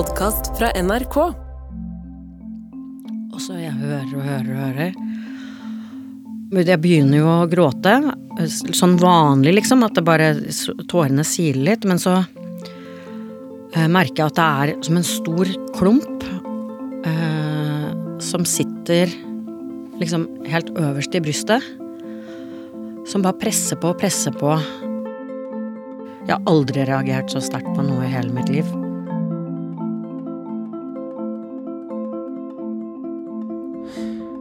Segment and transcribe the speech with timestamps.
[0.00, 1.16] podkast fra NRK.
[3.34, 4.94] Og så jeg hører og hører og hører.
[6.56, 7.92] Jeg begynner jo å gråte.
[8.78, 9.84] Sånn vanlig, liksom.
[9.84, 10.30] At det bare
[10.88, 11.84] tårene siler litt.
[11.84, 16.24] Men så eh, merker jeg at det er som en stor klump
[17.04, 17.88] eh,
[18.24, 19.12] som sitter
[20.00, 21.72] liksom helt øverst i brystet.
[23.10, 24.56] Som bare presser på og presser på.
[26.24, 28.79] Jeg har aldri reagert så sterkt på noe i hele mitt liv.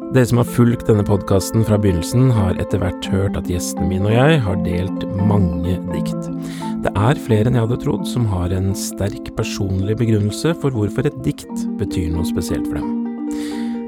[0.09, 4.07] Dere som har fulgt denne podkasten fra begynnelsen, har etter hvert hørt at gjestene mine
[4.09, 6.29] og jeg har delt mange dikt.
[6.81, 11.05] Det er flere enn jeg hadde trodd som har en sterk personlig begrunnelse for hvorfor
[11.05, 12.95] et dikt betyr noe spesielt for dem.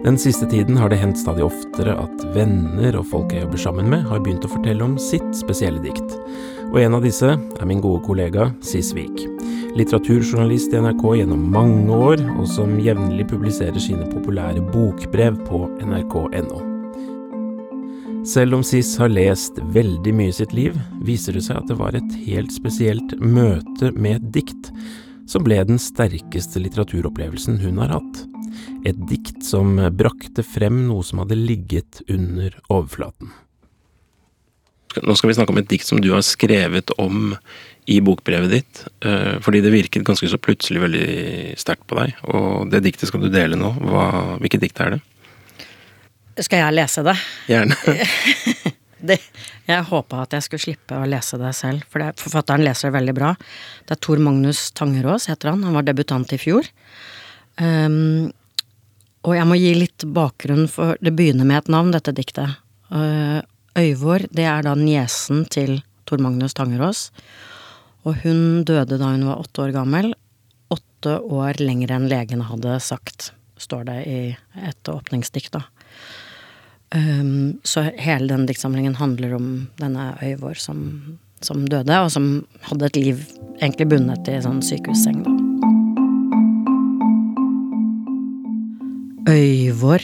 [0.05, 3.89] Den siste tiden har det hendt stadig oftere at venner og folk jeg jobber sammen
[3.89, 6.19] med, har begynt å fortelle om sitt spesielle dikt.
[6.69, 9.25] Og en av disse er min gode kollega Sis Vik.
[9.71, 16.57] Litteraturjournalist i NRK gjennom mange år, og som jevnlig publiserer sine populære bokbrev på nrk.no.
[18.27, 20.75] Selv om Sis har lest veldig mye i sitt liv,
[21.07, 24.73] viser det seg at det var et helt spesielt møte med et dikt
[25.31, 28.25] som ble den sterkeste litteraturopplevelsen hun har hatt.
[28.83, 33.31] Et dikt som brakte frem noe som hadde ligget under overflaten.
[34.99, 37.35] Nå skal vi snakke om et dikt som du har skrevet om
[37.89, 38.83] i bokbrevet ditt.
[39.05, 42.13] eh, Fordi det virket ganske så plutselig veldig sterkt på deg.
[42.29, 43.73] Og det diktet skal du dele nå.
[43.81, 45.01] Hva, hvilket dikt er det?
[46.41, 47.15] Skal jeg lese det?
[47.49, 47.75] Gjerne.
[49.09, 49.17] det,
[49.67, 52.97] jeg håpa at jeg skulle slippe å lese det selv, for det, forfatteren leser det
[52.99, 53.33] veldig bra.
[53.87, 55.65] Det er Tor Magnus Tangerås, heter han.
[55.67, 56.69] Han var debutant i fjor.
[57.59, 58.31] Um,
[59.27, 62.57] og jeg må gi litt bakgrunn, for det begynner med et navn, dette diktet.
[62.89, 63.41] Uh,
[63.79, 67.05] Øyvor, det er da niesen til Tor Magnus Tangerås.
[68.03, 70.11] Og hun døde da hun var åtte år gammel.
[70.73, 73.31] Åtte år lenger enn legene hadde sagt,
[73.61, 74.19] står det i
[74.67, 75.63] et åpningsdikt, da.
[76.91, 79.47] Um, så hele den diktsamlingen handler om
[79.79, 80.81] denne Øyvor som,
[81.39, 83.21] som, døde, og som hadde et liv
[83.61, 85.37] egentlig bundet i sånn sykehusseng, da.
[89.31, 90.03] Øyvor,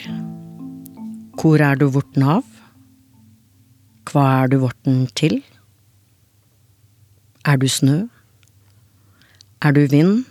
[1.36, 2.46] hvor er du vorten av?
[4.08, 5.42] Hva er du vorten til?
[7.44, 8.06] Er du snø?
[9.60, 10.22] Er du vind?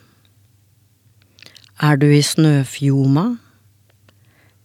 [1.77, 3.25] Er du i snøfjoma?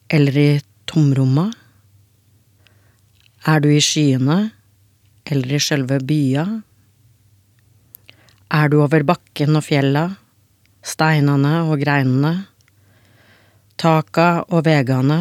[0.08, 0.46] Eller i
[0.88, 1.50] tomromma?
[3.44, 4.38] Er du i skyene,
[5.28, 6.46] eller i sjølve bya?
[8.48, 10.06] Er du over bakken og fjella,
[10.80, 12.32] steinane og greinene,
[13.76, 15.20] taka og vegane,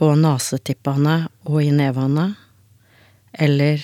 [0.00, 2.30] på nasetippene og i nevane,
[3.36, 3.82] eller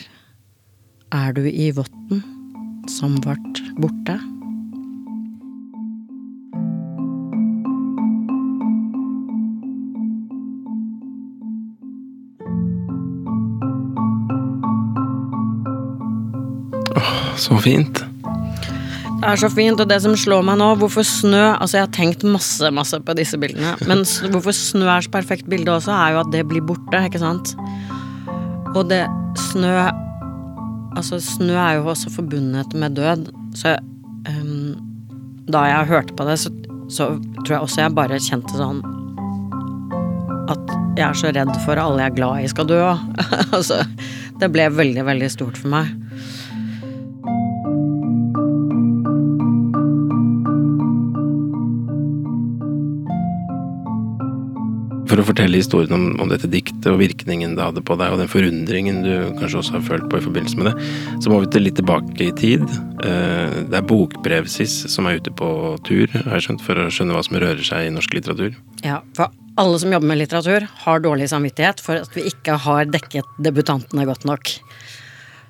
[1.12, 2.22] er du i votten
[2.88, 4.16] som vart borte?
[17.36, 18.06] Så fint.
[19.16, 21.92] Det er så fint, og det som slår meg nå, hvorfor snø Altså, jeg har
[21.96, 24.04] tenkt masse, masse på disse bildene, men
[24.34, 27.54] hvorfor snø er så perfekt bilde også, er jo at det blir borte, ikke sant?
[28.74, 29.06] Og det
[29.50, 29.72] snø
[30.96, 33.76] Altså, snø er jo også forbundet med død, så
[34.28, 34.76] um,
[35.52, 36.52] Da jeg hørte på det, så,
[36.88, 37.08] så
[37.42, 38.80] tror jeg også jeg bare kjente sånn
[40.52, 43.00] At jeg er så redd for alle jeg er glad i skal dø òg.
[43.56, 43.82] altså,
[44.40, 45.90] det ble veldig, veldig stort for meg.
[55.36, 59.02] Fortelle historien om, om dette diktet og virkningen det hadde på deg, og den forundringen
[59.04, 60.86] du kanskje også har følt på i forbindelse med det,
[61.20, 62.64] så må vi til litt tilbake i tid.
[63.04, 65.50] Eh, Det er Bokbrevsis som er ute på
[65.84, 68.56] tur, har jeg skjønt, for å skjønne hva som rører seg i norsk litteratur.
[68.80, 72.88] Ja, for alle som jobber med litteratur, har dårlig samvittighet for at vi ikke har
[72.88, 74.54] dekket debutantene godt nok.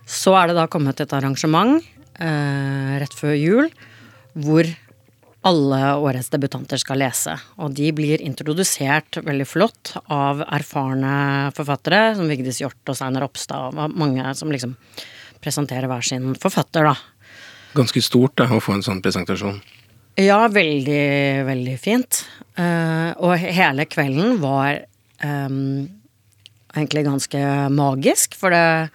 [0.02, 1.78] Så er det da kommet et arrangement
[2.18, 3.70] eh, rett før jul
[4.34, 4.66] hvor
[5.46, 7.36] alle årets debutanter skal lese.
[7.62, 13.70] Og de blir introdusert veldig flott av erfarne forfattere, som Vigdis Hjorth og Steinar Opstad,
[13.70, 14.74] og mange som liksom
[15.44, 16.96] presenterer hver sin forfatter, da.
[17.76, 19.60] Ganske stort da, å få en sånn presentasjon.
[20.18, 22.24] Ja, veldig, veldig fint.
[22.56, 24.80] Eh, og hele kvelden var
[25.20, 25.84] um,
[26.72, 28.88] egentlig ganske magisk, for det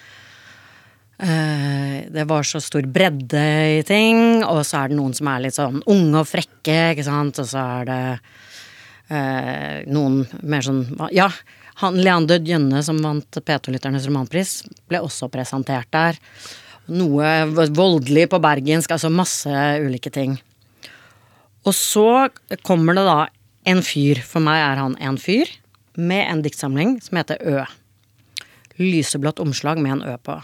[1.21, 3.41] det var så stor bredde
[3.77, 7.05] i ting, og så er det noen som er litt sånn unge og frekke, ikke
[7.05, 7.99] sant, og så er det
[9.13, 10.81] eh, noen mer sånn
[11.13, 11.27] Ja,
[11.81, 16.17] han Leander Gjønne som vant P2-lytternes romanpris, ble også presentert der.
[16.91, 20.39] Noe voldelig på bergensk, altså masse ulike ting.
[21.65, 22.29] Og så
[22.65, 23.19] kommer det da
[23.69, 25.49] en fyr, for meg er han en fyr,
[25.97, 27.61] med en diktsamling som heter Ø.
[28.81, 30.39] Lyseblått omslag med en Ø på.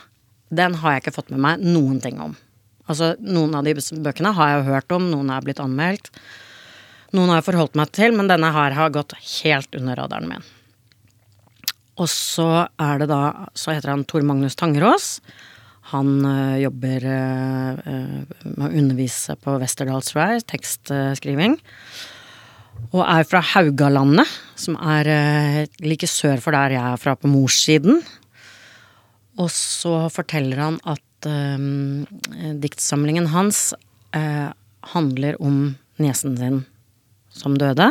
[0.49, 2.35] Den har jeg ikke fått med meg noen ting om.
[2.87, 6.11] Altså, Noen av de bøkene har jeg hørt om, noen er blitt anmeldt.
[7.15, 10.47] Noen har jeg forholdt meg til, men denne her har gått helt under radaren min.
[11.97, 15.17] Og så er det da Så heter han Tor Magnus Tangerås.
[15.93, 21.55] Han øh, jobber øh, med å undervise på Westerdalsvei, tekstskriving.
[22.91, 24.27] Og er fra Haugalandet,
[24.59, 28.01] som er øh, like sør for der jeg er fra, på morssiden.
[29.37, 31.03] Og så forteller han at
[32.61, 33.71] diktsamlingen hans
[34.93, 36.59] handler om niesen sin
[37.33, 37.89] som døde.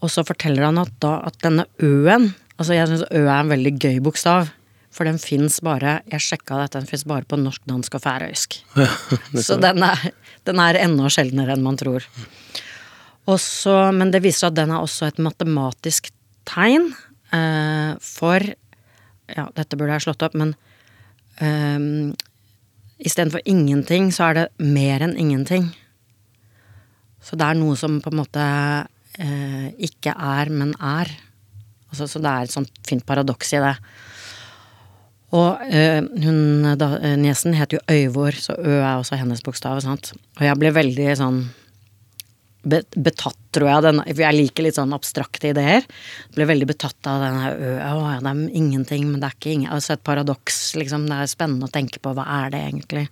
[0.00, 3.48] Og så forteller han at, da, at denne ø-en Altså, jeg syns ø er en
[3.48, 4.50] veldig gøy bokstav.
[4.92, 8.58] For den fins bare Jeg sjekka dette, den fins bare på norsk, dansk og færøysk.
[8.76, 8.90] Ja,
[9.40, 10.02] så den er,
[10.44, 12.04] den er enda sjeldnere enn man tror.
[13.30, 16.10] Også, men det viser at den er også et matematisk
[16.50, 16.90] tegn
[17.32, 18.44] eh, for
[19.36, 20.54] Ja, dette burde jeg slått opp, men
[21.40, 22.12] um,
[23.00, 25.70] istedenfor ingenting, så er det mer enn ingenting.
[27.24, 28.44] Så det er noe som på en måte
[29.20, 31.10] eh, ikke er, men er.
[31.90, 33.74] Altså, så det er et sånt fint paradoks i det.
[35.36, 36.88] Og eh, hun, da,
[37.20, 39.82] niesen heter jo Øyvor, så Ø er også hennes bokstav.
[39.84, 40.14] Sant?
[40.38, 41.42] Og jeg ble veldig sånn
[42.62, 43.82] betatt, tror jeg.
[43.86, 45.82] Den, for jeg liker litt sånn abstrakte ideer.
[46.34, 49.54] Ble veldig betatt av denne her Å, ja, det er ingenting, men det er ikke
[49.54, 51.00] ingen, altså et paradoks, liksom.
[51.10, 52.08] Det er spennende å tenke på.
[52.16, 53.04] Hva er det egentlig?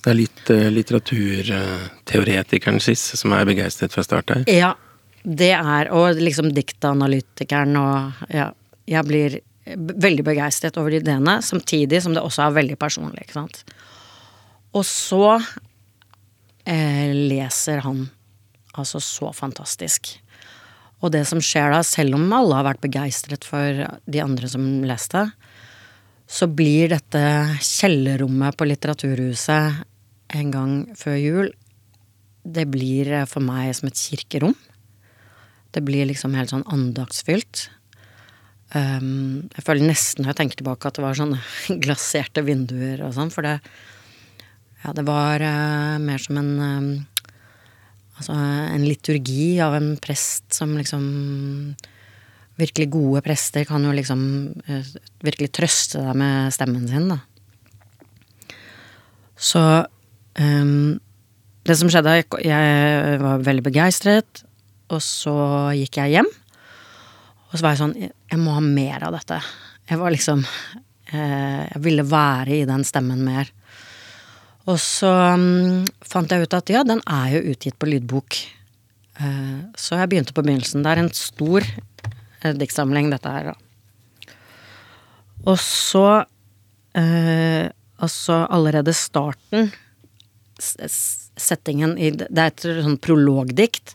[0.00, 4.40] Det er litt uh, litteraturteoretikeren Sis som er begeistret fra start her?
[4.48, 4.72] Ja,
[5.20, 8.48] det er Og liksom diktanalytikeren og Ja,
[8.88, 9.40] jeg blir
[9.76, 13.56] veldig begeistret over de ideene, samtidig som det også er veldig personlig, ikke sant.
[14.74, 15.38] Og så
[16.64, 18.08] eh, leser han
[18.82, 20.14] altså så fantastisk.
[21.00, 24.66] Og det som skjer da, selv om alle har vært begeistret for de andre som
[24.84, 25.24] leste,
[26.30, 27.22] så blir dette
[27.64, 29.80] kjellerrommet på Litteraturhuset
[30.38, 31.50] en gang før jul,
[32.46, 34.54] det blir eh, for meg som et kirkerom.
[35.74, 37.68] Det blir liksom helt sånn andaktsfylt.
[38.70, 41.40] Um, jeg føler nesten når jeg tenker tilbake at det var sånne
[41.82, 43.58] glaserte vinduer og sånn, for det
[44.80, 46.92] Ja, det var uh, mer som en um,
[48.20, 51.06] Altså en liturgi av en prest som liksom
[52.60, 54.22] Virkelig gode prester kan jo liksom
[54.68, 54.88] uh,
[55.24, 57.16] virkelig trøste deg med stemmen sin, da.
[59.40, 59.62] Så
[60.38, 61.00] Um,
[61.66, 64.44] det som skjedde, jeg var veldig begeistret,
[64.90, 65.34] og så
[65.76, 66.30] gikk jeg hjem.
[67.50, 69.40] Og så var jeg sånn Jeg må ha mer av dette.
[69.90, 70.44] Jeg var liksom
[71.10, 73.50] eh, Jeg ville være i den stemmen mer.
[74.70, 78.38] Og så um, fant jeg ut at ja, den er jo utgitt på lydbok.
[79.20, 80.84] Uh, så jeg begynte på begynnelsen.
[80.84, 84.36] Det er en stor uh, diktsamling, dette her, da.
[85.48, 87.66] Og så uh,
[88.00, 89.66] Altså allerede starten
[90.60, 93.92] settingen i Det er et sånn prologdikt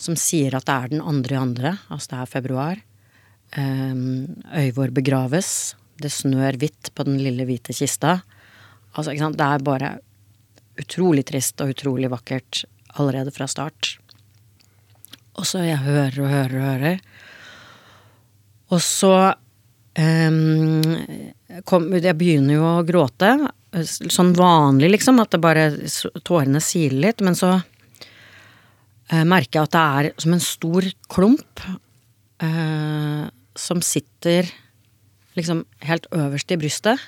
[0.00, 2.80] som sier at det er den andre i andre, altså det er februar.
[3.56, 5.50] Um, Øyvor begraves.
[6.00, 8.18] Det snør hvitt på den lille hvite kista.
[8.94, 9.38] Altså, ikke sant.
[9.38, 9.92] Det er bare
[10.80, 12.64] utrolig trist og utrolig vakkert
[12.98, 13.96] allerede fra start.
[15.34, 17.00] Og så jeg hører og hører og hører.
[18.74, 19.14] Og så
[19.98, 20.94] um,
[21.68, 23.34] kom, Jeg begynner jo å gråte
[23.74, 25.64] sånn vanlig, liksom, at det bare
[26.26, 27.24] tårene siler litt.
[27.26, 33.26] Men så uh, merker jeg at det er som en stor klump uh,
[33.58, 34.50] som sitter
[35.34, 37.02] liksom helt øverst i brystet.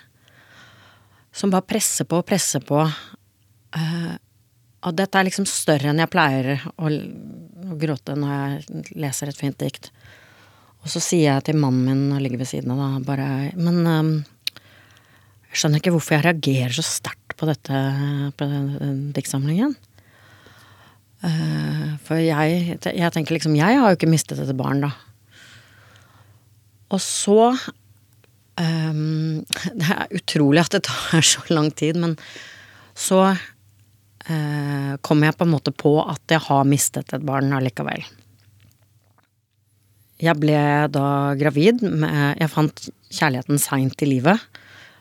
[1.36, 2.80] Som bare presser på og presser på.
[3.76, 4.14] Uh,
[4.86, 9.40] og dette er liksom større enn jeg pleier å, å, gråte når jeg leser et
[9.40, 9.90] fint dikt.
[10.84, 13.28] Og så sier jeg til mannen min og ligger ved siden av, da, bare
[13.58, 14.12] Men um,
[15.50, 17.80] jeg skjønner ikke hvorfor jeg reagerer så sterkt på dette,
[18.38, 18.48] på
[19.16, 19.74] diktsamlingen.
[21.24, 24.92] Uh, for jeg, jeg tenker liksom Jeg har jo ikke mistet et barn, da.
[26.94, 27.50] Og så
[28.60, 29.42] um,
[29.80, 32.16] Det er utrolig at det tar så lang tid, men
[32.96, 38.04] så uh, kommer jeg på en måte på at jeg har mistet et barn allikevel.
[40.16, 44.40] Jeg ble da gravid med Jeg fant kjærligheten seint i livet.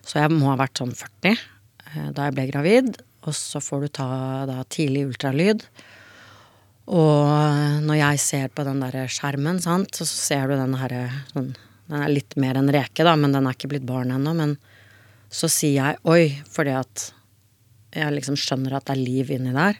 [0.05, 2.95] Så jeg må ha vært sånn 40 uh, da jeg ble gravid.
[3.25, 4.09] Og så får du ta
[4.49, 5.63] da tidlig ultralyd.
[6.85, 11.55] Og når jeg ser på den der skjermen, sant, så ser du den herre sånn,
[11.89, 14.33] Den er litt mer enn reke, da, men den er ikke blitt barn ennå.
[14.37, 14.55] Men
[15.29, 17.09] så sier jeg oi, fordi at
[17.95, 19.79] jeg liksom skjønner at det er liv inni der.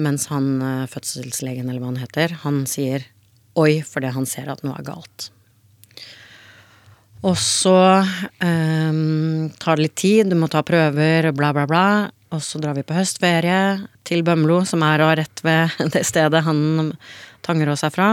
[0.00, 3.06] Mens han eh, fødselslegen, eller hva han heter, han sier
[3.58, 5.30] oi fordi han ser at noe er galt.
[7.26, 11.86] Og så um, tar det litt tid, du må ta prøver, bla, bla, bla.
[12.30, 13.60] Og så drar vi på høstferie
[14.08, 16.94] til Bømlo, som er rett ved det stedet han
[17.44, 18.08] Tangerås er fra.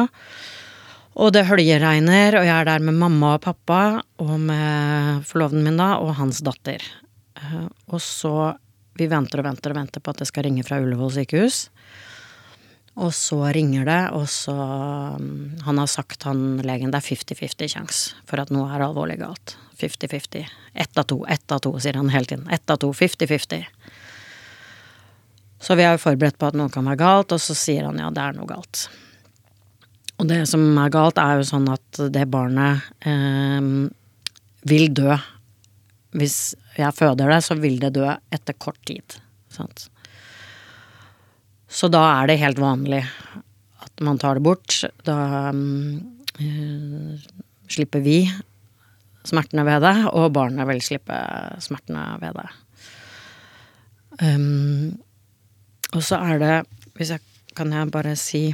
[1.18, 3.82] Og det høljeregner, og jeg er der med mamma og pappa,
[4.22, 6.84] og med forloveden min da, og hans datter.
[7.42, 8.56] Eh, og så
[8.98, 11.68] Vi venter og venter og venter på at det skal ringe fra Ullevål sykehus.
[12.98, 14.56] Og så ringer det, og så
[15.22, 19.20] mm, Han har sagt, han legen, det er 50-50 sjanse for at noe er alvorlig
[19.22, 19.54] galt.
[19.78, 20.50] 50-50.
[20.74, 22.50] Ett av to, ett av to, sier han hele tiden.
[22.50, 23.68] Ett av to, 50-50.
[25.62, 28.02] Så vi er jo forberedt på at noe kan være galt, og så sier han
[28.02, 28.88] ja, det er noe galt.
[30.18, 33.68] Og det som er galt, er jo sånn at det barnet eh,
[34.68, 35.14] vil dø.
[36.18, 39.20] Hvis jeg føder det, så vil det dø etter kort tid.
[39.54, 39.88] Sant?
[41.68, 43.04] Så da er det helt vanlig
[43.84, 44.80] at man tar det bort.
[45.06, 47.26] Da eh,
[47.70, 48.22] slipper vi
[49.28, 51.18] smertene ved det, og barnet vil slippe
[51.64, 52.48] smertene ved det.
[54.18, 54.98] Um,
[55.94, 56.56] og så er det,
[56.98, 57.22] hvis jeg
[57.58, 58.48] kan jeg bare si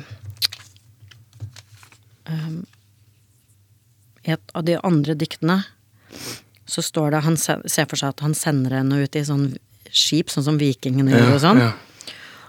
[4.23, 5.61] et av de andre diktene
[6.65, 9.49] så står det Han ser for seg at han sender henne ut i sånn
[9.93, 11.59] skip, sånn som vikingene gjør og sånn.
[11.61, 11.93] Ja, ja.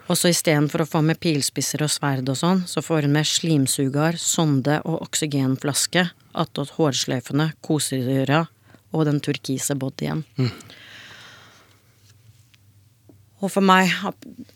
[0.04, 3.28] Og så istedenfor å få med pilspisser og sverd og sånn, så får hun med
[3.28, 6.04] slimsugar, sonde og oksygenflaske,
[6.36, 8.42] attåt hårsløyfene, kosedyra
[8.94, 10.22] og den turkise bodyen.
[10.36, 10.50] Mm.
[13.44, 13.92] Og for meg,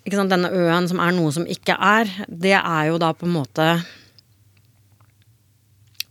[0.05, 3.29] ikke sant, denne øen som er noe som ikke er, det er jo da på
[3.29, 3.71] en måte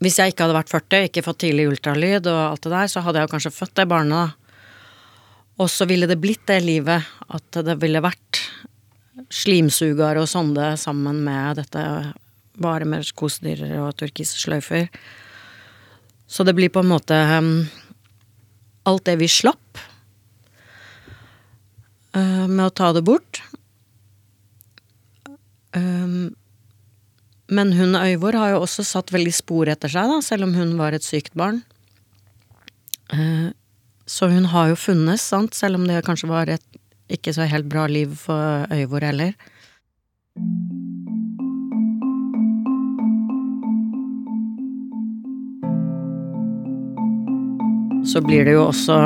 [0.03, 3.01] Hvis jeg ikke hadde vært 40, ikke fått tidlig ultralyd og alt det der, så
[3.05, 4.35] hadde jeg jo kanskje født det barnet.
[5.57, 8.43] Og så ville det blitt det livet at det ville vært
[9.33, 11.83] slimsuger og sonde sammen med dette
[12.61, 14.87] bare med kosedyrer og turkissløyfer.
[16.27, 17.51] Så det blir på en måte um,
[18.87, 19.81] alt det vi slapp
[22.17, 23.41] uh, med å ta det bort.
[25.77, 26.35] Um,
[27.47, 30.75] men hun Øyvor har jo også satt veldig spor etter seg, da, selv om hun
[30.79, 31.61] var et sykt barn.
[33.13, 33.55] Uh,
[34.07, 36.63] så hun har jo funnes, sant, selv om det kanskje var et
[37.07, 39.31] ikke så helt bra liv for Øyvor heller.
[48.07, 48.99] Så blir det jo også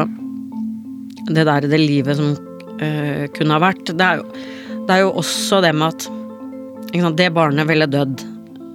[1.30, 3.94] det der det livet som uh, kunne ha vært.
[3.94, 8.31] Det er, jo, det er jo også det med at sant, Det barnet ville dødd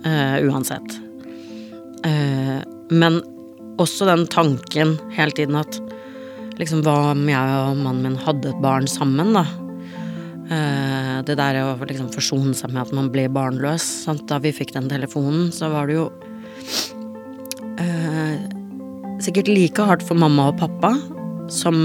[0.06, 0.96] uh, uansett.
[2.06, 2.62] Uh,
[2.94, 3.20] men
[3.82, 5.78] også den tanken hele tiden at
[6.56, 9.44] liksom hva om jeg og mannen min hadde et barn sammen, da.
[10.46, 13.84] Uh, det der å liksom forsone seg med at man blir barnløs.
[14.06, 14.24] Sant?
[14.30, 16.10] Da vi fikk den telefonen, så var det jo
[19.20, 20.90] sikkert like hardt for mamma og pappa
[21.52, 21.76] som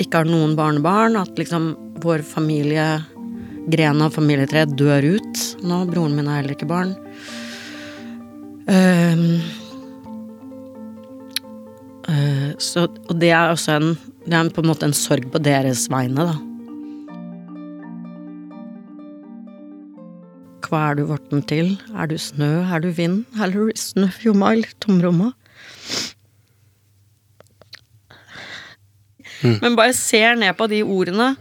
[0.00, 1.70] ikke har noen barnebarn, at liksom
[2.04, 2.84] vår familie
[3.66, 5.84] Gren av familietreet dør ut nå.
[5.90, 6.94] Broren min har heller ikke barn.
[8.66, 9.38] Uh,
[12.06, 13.96] Eh, så, og det er også en
[14.26, 16.34] Det er på en måte en sorg på deres vegne, da.
[20.66, 21.76] Hva er du vorten til?
[21.94, 25.30] Er du snø, er du vind, er du snøfjomma eller tomromma?
[29.44, 29.60] Mm.
[29.62, 31.36] Men bare ser ned på de ordene,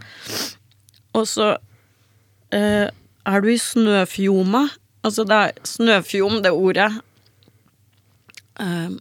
[1.17, 1.55] og så
[2.55, 2.87] uh,
[3.25, 4.65] Er du i snøfjoma?
[5.05, 6.89] Altså, det er snøfjom, det ordet.
[8.59, 8.95] Uh,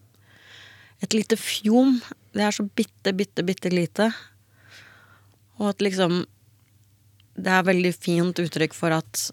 [1.04, 1.98] et lite fjom.
[2.34, 4.10] Det er så bitte, bitte, bitte lite.
[5.60, 6.24] Og at liksom
[7.34, 9.24] Det er veldig fint uttrykk for at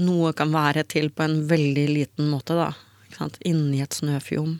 [0.00, 2.70] noe kan være til på en veldig liten måte, da.
[3.04, 3.36] Ikke sant?
[3.44, 4.54] Inni et snøfjom.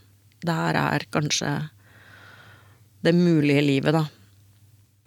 [0.44, 1.70] Der er kanskje
[3.00, 4.04] det mulige livet, da.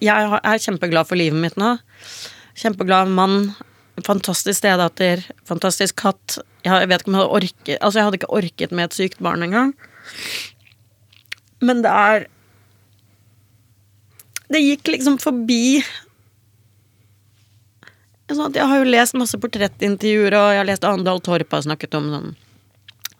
[0.01, 1.75] Jeg er kjempeglad for livet mitt nå.
[2.57, 3.51] Kjempeglad mann.
[4.05, 5.23] Fantastisk stedatter.
[5.47, 6.39] Fantastisk katt.
[6.65, 9.23] Jeg vet ikke om jeg hadde orket Altså, jeg hadde ikke orket med et sykt
[9.23, 9.73] barn engang.
[11.63, 12.27] Men det er
[14.49, 15.81] Det gikk liksom forbi
[18.29, 21.95] sånn Jeg har jo lest masse portrettintervjuer, og jeg har lest Andal Torp har snakket
[21.97, 22.35] om sånn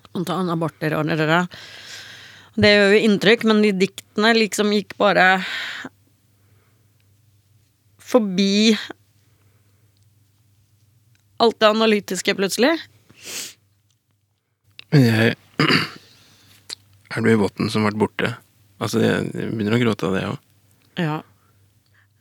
[0.09, 1.47] spontanaborter og det der.
[2.59, 5.25] Det gjør jo inntrykk, men de diktene liksom gikk bare
[8.09, 8.75] forbi
[11.43, 12.75] alt det analytiske, plutselig.
[14.93, 15.35] Men jeg
[17.09, 18.35] Er du i votten som ble borte?
[18.79, 20.37] Altså, jeg begynner å gråte av det òg.
[21.01, 21.17] Ja.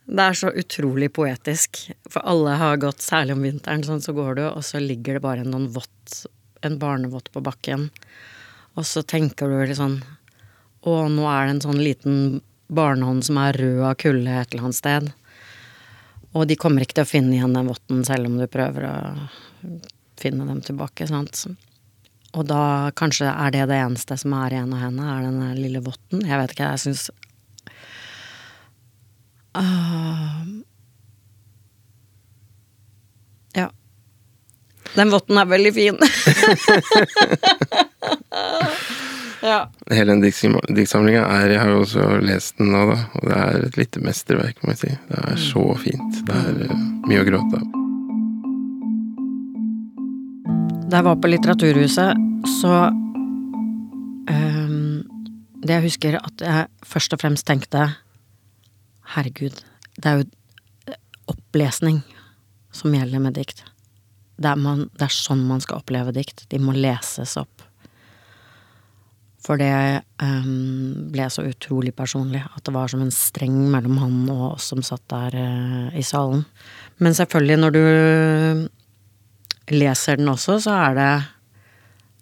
[0.09, 1.83] Det er så utrolig poetisk.
[2.09, 5.23] For alle har gått, særlig om vinteren, sånn, så går du, og så ligger det
[5.23, 6.23] bare noen vått,
[6.65, 7.89] en barnevott på bakken.
[8.73, 9.99] Og så tenker du litt sånn
[10.87, 12.17] Å, nå er det en sånn liten
[12.71, 15.09] barnehånd som er rød av kulde et eller annet sted.
[16.37, 18.95] Og de kommer ikke til å finne igjen den votten selv om du prøver å
[20.19, 21.07] finne dem tilbake.
[21.09, 21.45] sant?
[22.37, 25.81] Og da kanskje er det det eneste som er igjen av henne, er den lille
[25.81, 26.21] votten.
[26.21, 27.09] Jeg vet ikke, jeg syns
[29.57, 30.43] uh,
[33.57, 33.69] Ja.
[34.93, 35.97] Den votten er veldig fin.
[39.49, 39.59] ja.
[39.91, 40.21] Hele den
[40.77, 42.97] diktsamlinga er Jeg har jo også lest den nå, da.
[43.17, 44.91] Og det er et lite mesterverk, må jeg si.
[45.09, 46.23] Det er så fint.
[46.27, 47.67] Det er eh, mye å gråte av.
[50.89, 52.21] Da jeg var på Litteraturhuset,
[52.61, 52.75] så
[54.29, 55.03] um,
[55.61, 57.83] Det jeg husker at jeg først og fremst tenkte
[59.13, 59.57] Herregud,
[59.97, 60.29] det er jo
[61.29, 62.01] opplesning
[62.73, 63.63] som gjelder med dikt.
[64.39, 66.45] Det er, man, det er sånn man skal oppleve dikt.
[66.49, 67.68] De må leses opp.
[69.39, 69.71] For det
[70.19, 74.67] um, ble så utrolig personlig at det var som en streng mellom han og oss
[74.73, 76.43] som satt der uh, i salen.
[76.99, 77.83] Men selvfølgelig, når du
[79.79, 81.13] leser den også, så er det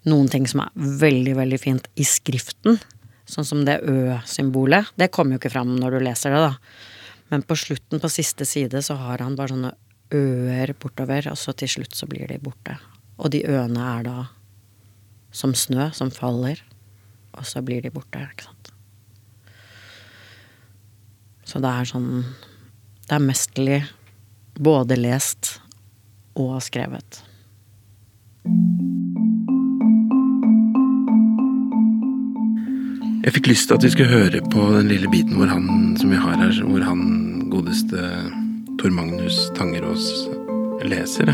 [0.08, 0.70] noen ting som er
[1.02, 2.78] veldig, veldig fint i skriften.
[3.28, 4.94] Sånn som det Ø-symbolet.
[4.96, 6.54] Det kommer jo ikke fram når du leser det, da.
[7.28, 9.74] Men på slutten, på siste side, så har han bare sånne
[10.14, 12.78] ø-er bortover, og så til slutt så blir de borte.
[13.20, 14.18] Og de ø-ene er da
[15.34, 16.62] som snø som faller,
[17.38, 18.72] og så blir de borte, ikke sant.
[21.48, 22.10] Så det er sånn
[23.08, 23.78] Det er mesterlig
[24.58, 25.54] både lest
[26.36, 27.22] og skrevet.
[33.24, 36.12] Jeg fikk lyst til at vi skulle høre på den lille biten hvor han som
[36.12, 37.02] vi har her, hvor han
[37.52, 38.04] godeste
[38.78, 40.04] Tor Magnus Tangerås
[40.84, 41.32] leser.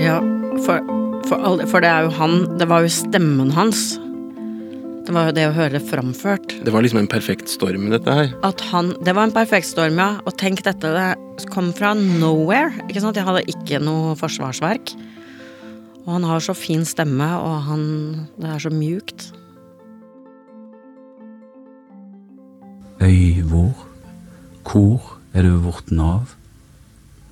[0.00, 0.20] Ja,
[0.64, 0.84] for,
[1.28, 3.96] for, for det er jo han Det var jo stemmen hans.
[5.06, 6.56] Det var jo det å høre det framført.
[6.66, 8.32] Det var liksom en perfekt storm, dette her.
[8.46, 10.16] At han Det var en perfekt storm, ja.
[10.26, 12.72] Og tenk dette, det kom fra nowhere.
[12.88, 13.14] Ikke sant?
[13.14, 14.96] Jeg hadde ikke noe forsvarsverk.
[16.06, 17.84] Og han har så fin stemme, og han
[18.34, 19.30] Det er så mjukt.
[23.00, 23.86] Øyvor,
[24.66, 26.34] hvor er du vorten av?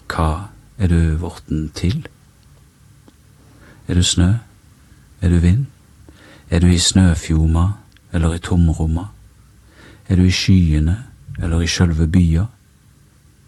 [0.07, 2.07] Hva er du vorten til?
[3.89, 4.35] Er du snø?
[5.23, 5.67] Er du vind?
[6.55, 7.65] Er du i snøfjoma
[8.15, 9.09] eller i tomromma?
[10.07, 10.93] Er du i skyene
[11.43, 12.45] eller i sjølve bya?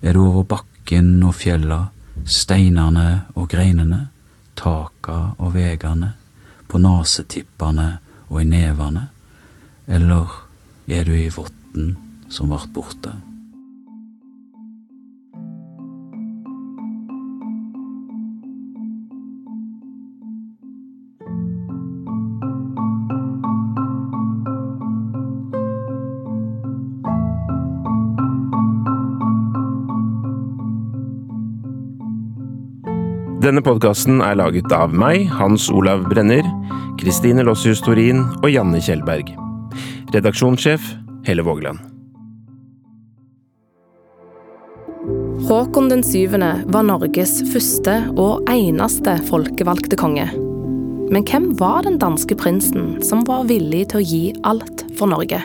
[0.02, 1.84] Er du over bakken og fjella,
[2.26, 3.04] steinane
[3.36, 4.00] og greinene,
[4.58, 6.10] taka og vegane,
[6.66, 7.86] på nasetippane
[8.26, 9.06] og i nevane?
[9.86, 10.34] Eller
[10.90, 11.94] er du i votten
[12.26, 13.14] som vart borte?
[33.46, 36.42] Denne podkasten er laget av meg, Hans Olav Brenner,
[36.98, 39.28] Kristine Lossius Torin og Janne Kjellberg.
[40.10, 40.82] Redaksjonssjef
[41.28, 41.78] Helle Vågeland.
[45.46, 50.26] Håkon den syvende var Norges første og eneste folkevalgte konge.
[51.14, 55.38] Men hvem var den danske prinsen som var villig til å gi alt for Norge?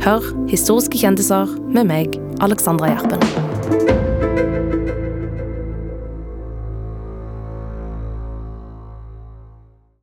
[0.00, 3.99] Hør historiske kjendiser med meg, Alexandra Gjerpen.